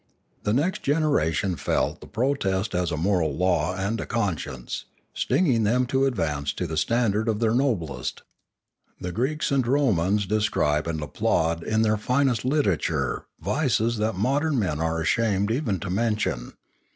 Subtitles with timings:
[0.41, 5.85] The next generation felt the protest as a moral law and a conscience, stinging them
[5.93, 8.23] to advance to the standard of their noblest.
[8.99, 14.79] The Greeks and Romans describe and applaud in their finest literature vices that modern men
[14.79, 16.53] are ashamed even to mention.